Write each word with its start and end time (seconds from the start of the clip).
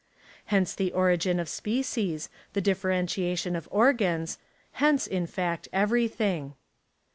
Hence 0.45 0.73
the 0.73 0.91
origin 0.93 1.39
of 1.39 1.47
species, 1.47 2.29
the 2.53 2.59
differentiation 2.59 3.55
of 3.55 3.67
organs— 3.69 4.39
hence, 4.81 5.05
in 5.05 5.27
fact, 5.27 5.67
everything. 5.71 6.55